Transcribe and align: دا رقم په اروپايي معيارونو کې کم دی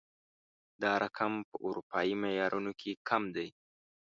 دا 0.81 0.93
رقم 1.03 1.33
په 1.49 1.55
اروپايي 1.67 2.13
معيارونو 2.23 2.71
کې 2.79 2.91
کم 3.09 3.23
دی 3.35 3.49